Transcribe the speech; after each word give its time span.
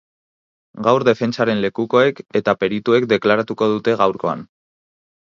Gaur 0.85 1.03
defentsaren 1.09 1.59
lekukoek 1.65 2.21
eta 2.39 2.55
perituek 2.63 3.05
deklaratuko 3.11 3.67
dute 3.75 3.95
gaurkoan. 4.01 4.43